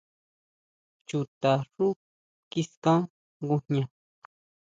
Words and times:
Chuta 1.07 1.51
xú 1.71 1.87
kiskan 2.51 3.01
ngujña. 3.43 3.83